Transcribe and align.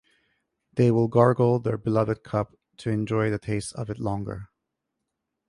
They 0.73 0.89
will 0.89 1.07
gargle 1.07 1.59
their 1.59 1.77
beloved 1.77 2.23
cup, 2.23 2.57
to 2.77 2.89
enjoy 2.89 3.29
the 3.29 3.37
taste 3.37 3.75
of 3.75 3.87
it 3.91 3.99
longer. 3.99 4.49